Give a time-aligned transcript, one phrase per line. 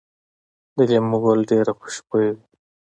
[0.75, 2.43] د لیمو ګل ډیر خوشبويه وي؟